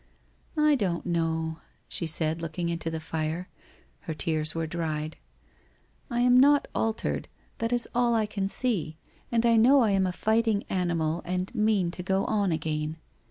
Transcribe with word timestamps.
'I 0.57 0.73
don't 0.77 1.05
know,' 1.05 1.59
she 1.87 2.07
said 2.07 2.41
looking 2.41 2.69
into 2.69 2.89
the 2.89 2.99
fire; 2.99 3.49
her 3.99 4.15
tears 4.15 4.55
were 4.55 4.65
dried. 4.65 5.17
* 5.65 5.95
I 6.09 6.21
am 6.21 6.39
not 6.39 6.67
altered, 6.73 7.27
that 7.59 7.71
is 7.71 7.87
all 7.93 8.15
I 8.15 8.25
can 8.25 8.47
see, 8.47 8.97
and 9.31 9.45
I 9.45 9.57
know 9.57 9.85
T 9.85 9.93
am 9.93 10.07
a 10.07 10.11
fighting 10.11 10.63
animal, 10.71 11.21
and 11.23 11.53
mean 11.53 11.91
to 11.91 12.01
go 12.01 12.25
on 12.25 12.51
again. 12.51 12.97